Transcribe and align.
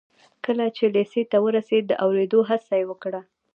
کله 0.45 0.65
چې 0.75 0.83
لېسې 0.95 1.23
ته 1.31 1.37
ورسېد 1.45 1.83
د 1.87 1.93
اورېدو 2.03 2.39
هڅه 2.49 2.73
یې 2.79 2.85
وکړه 2.87 3.21